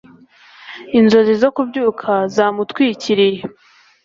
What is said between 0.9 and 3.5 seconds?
Inzozi zo kubyuka zamutwikiriye